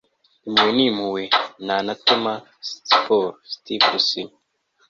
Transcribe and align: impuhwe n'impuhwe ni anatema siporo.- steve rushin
impuhwe 0.47 0.69
n'impuhwe 0.77 1.23
ni 1.65 1.71
anatema 1.77 2.33
siporo.- 2.67 3.29
steve 3.53 3.85
rushin 3.91 4.27